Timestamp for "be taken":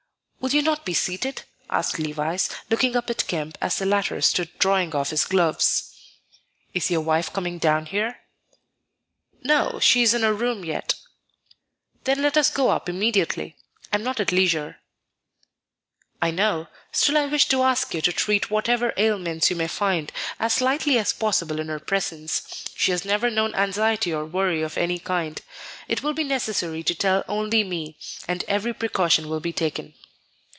29.39-29.93